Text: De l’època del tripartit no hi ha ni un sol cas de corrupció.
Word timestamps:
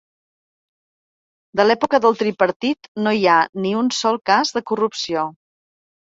De 1.61 1.65
l’època 1.67 1.99
del 2.05 2.17
tripartit 2.21 2.91
no 3.09 3.15
hi 3.19 3.23
ha 3.27 3.37
ni 3.67 3.75
un 3.83 3.93
sol 4.01 4.19
cas 4.33 4.57
de 4.59 4.65
corrupció. 4.73 5.29